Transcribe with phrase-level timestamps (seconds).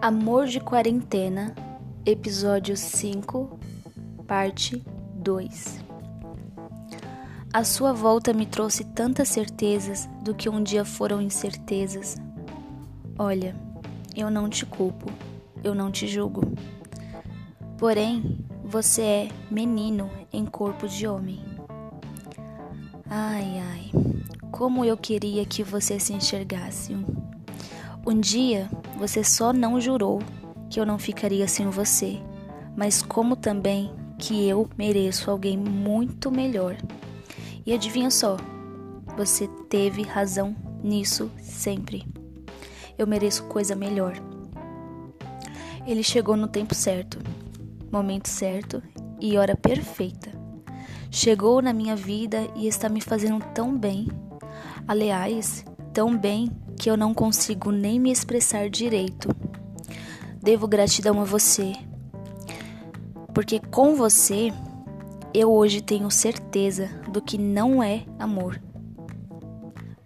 [0.00, 1.52] Amor de Quarentena,
[2.06, 3.58] episódio 5,
[4.28, 4.80] parte
[5.16, 5.84] 2.
[7.52, 12.16] A sua volta me trouxe tantas certezas do que um dia foram incertezas.
[13.18, 13.56] Olha,
[14.14, 15.10] eu não te culpo,
[15.64, 16.42] eu não te julgo.
[17.76, 21.44] Porém, você é menino em corpo de homem.
[23.10, 23.90] Ai, ai,
[24.52, 26.94] como eu queria que você se enxergasse.
[26.94, 27.37] Um
[28.14, 30.20] dia você só não jurou
[30.70, 32.20] que eu não ficaria sem você,
[32.76, 36.76] mas como também que eu mereço alguém muito melhor.
[37.66, 38.36] E adivinha só,
[39.16, 42.06] você teve razão nisso sempre.
[42.96, 44.14] Eu mereço coisa melhor.
[45.86, 47.18] Ele chegou no tempo certo,
[47.90, 48.82] momento certo
[49.20, 50.30] e hora perfeita.
[51.10, 54.08] Chegou na minha vida e está me fazendo tão bem.
[54.86, 59.28] Aliás, tão bem que eu não consigo nem me expressar direito.
[60.40, 61.74] Devo gratidão a você,
[63.34, 64.52] porque com você
[65.34, 68.60] eu hoje tenho certeza do que não é amor.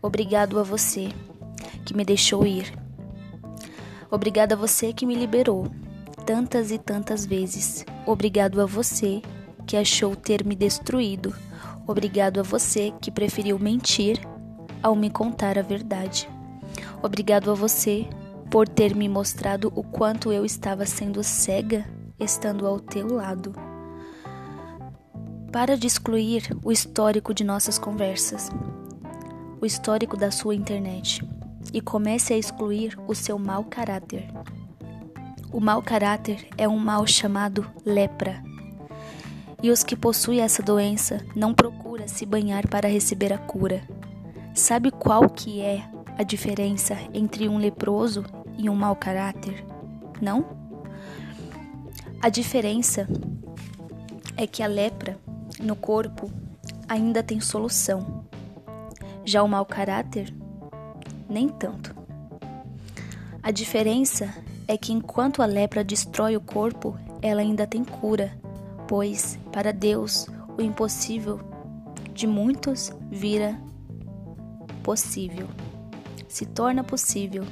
[0.01, 1.11] Obrigado a você
[1.85, 2.73] que me deixou ir.
[4.11, 5.71] Obrigado a você que me liberou
[6.27, 7.85] tantas e tantas vezes.
[8.07, 9.23] Obrigado a você
[9.67, 11.35] que achou ter me destruído.
[11.87, 14.21] Obrigado a você que preferiu mentir
[14.83, 16.32] ao me contar a verdade.
[17.03, 18.07] Obrigado a você
[18.51, 21.85] por ter me mostrado o quanto eu estava sendo cega
[22.21, 23.53] estando ao teu lado.
[25.51, 28.51] Para de excluir o histórico de nossas conversas,
[29.61, 31.27] o histórico da sua internet,
[31.73, 34.29] e comece a excluir o seu mau caráter.
[35.53, 38.43] O mau caráter é um mal chamado lepra.
[39.63, 43.83] E os que possuem essa doença não procuram se banhar para receber a cura.
[44.55, 45.85] Sabe qual que é
[46.17, 48.25] a diferença entre um leproso
[48.59, 49.65] e um mau caráter?
[50.21, 50.45] Não?
[52.21, 53.09] A diferença
[54.37, 55.19] é que a lepra
[55.61, 56.31] no corpo
[56.89, 58.25] ainda tem solução.
[59.25, 60.33] Já o mau caráter,
[61.29, 61.95] nem tanto.
[63.43, 64.33] A diferença
[64.69, 68.33] é que enquanto a lepra destrói o corpo, ela ainda tem cura,
[68.87, 71.41] pois para Deus o impossível
[72.13, 73.59] de muitos vira
[74.83, 75.49] possível
[76.33, 77.45] se torna possível.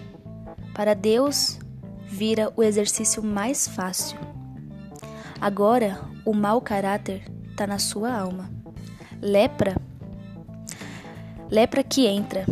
[0.72, 1.58] Para Deus,
[2.06, 4.18] vira o exercício mais fácil.
[5.38, 8.50] Agora, o mau caráter está na sua alma.
[9.20, 9.76] Lepra,
[11.50, 12.46] lepra que entra,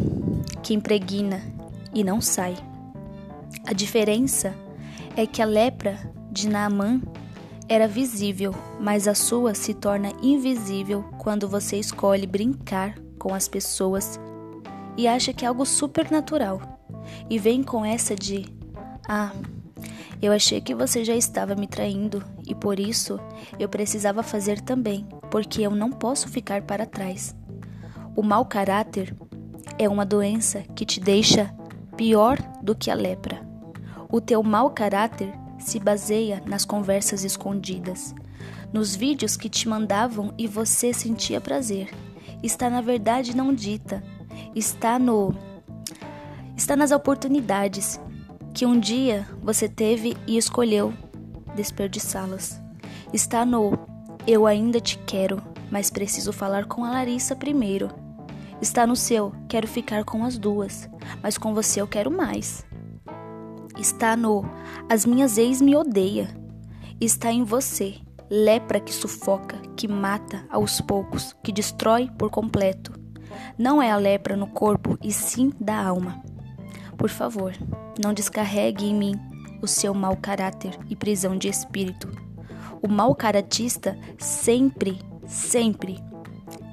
[0.62, 1.40] que impregna
[1.94, 2.54] e não sai.
[3.66, 4.54] A diferença
[5.16, 5.98] é que a lepra
[6.30, 7.00] de Naamã
[7.66, 14.20] era visível, mas a sua se torna invisível quando você escolhe brincar com as pessoas
[14.98, 16.60] e acha que é algo supernatural.
[17.30, 18.44] E vem com essa de:
[19.08, 19.32] Ah,
[20.20, 23.20] eu achei que você já estava me traindo e por isso
[23.58, 27.34] eu precisava fazer também, porque eu não posso ficar para trás.
[28.16, 29.16] O mau caráter
[29.78, 31.54] é uma doença que te deixa
[31.96, 33.46] pior do que a lepra.
[34.10, 38.14] O teu mau caráter se baseia nas conversas escondidas,
[38.72, 41.90] nos vídeos que te mandavam e você sentia prazer.
[42.42, 44.02] Está na verdade não dita,
[44.54, 45.34] está no
[46.56, 48.00] está nas oportunidades
[48.52, 50.92] que um dia você teve e escolheu
[51.54, 52.60] desperdiçá-las.
[53.12, 53.78] Está no
[54.26, 55.40] eu ainda te quero,
[55.70, 57.88] mas preciso falar com a Larissa primeiro.
[58.60, 60.88] Está no seu quero ficar com as duas,
[61.22, 62.66] mas com você eu quero mais.
[63.78, 64.44] Está no
[64.88, 66.28] as minhas ex me odeia.
[67.00, 67.94] Está em você,
[68.28, 72.97] lepra que sufoca, que mata aos poucos, que destrói por completo
[73.58, 76.22] não é a lepra no corpo e sim da alma.
[76.96, 77.52] Por favor,
[78.02, 79.14] não descarregue em mim
[79.62, 82.08] o seu mau caráter e prisão de espírito.
[82.82, 85.98] O mau caratista sempre, sempre,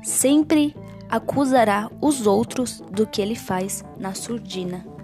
[0.04, 0.76] sempre
[1.10, 4.95] acusará os outros do que ele faz na surdina.